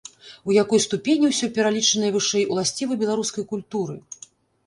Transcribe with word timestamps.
У 0.51 0.53
якой 0.63 0.79
ступені 0.85 1.27
ўсё 1.31 1.49
пералічанае 1.57 2.09
вышэй 2.15 2.47
уласціва 2.55 2.93
беларускай 3.01 3.43
культуры? 3.51 3.95